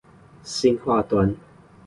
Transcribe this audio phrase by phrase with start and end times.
[0.43, 1.37] 新化端